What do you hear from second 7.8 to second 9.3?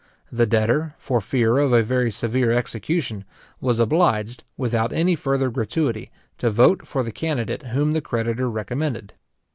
the creditor recommended.